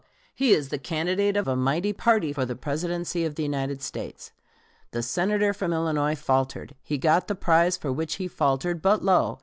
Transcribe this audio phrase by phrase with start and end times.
[0.33, 4.31] he is the candidate of a mighty party for the Presidency of the United States.
[4.89, 6.73] The Senator from Illinois faltered.
[6.81, 9.37] He got the prize for which he faltered; but lo!